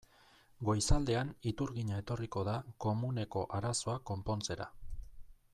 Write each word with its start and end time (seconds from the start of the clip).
Goizaldean 0.69 1.33
iturgina 1.51 2.01
etorriko 2.05 2.45
da 2.49 2.57
komuneko 2.87 3.47
arazoa 3.59 3.99
konpontzera. 4.13 4.71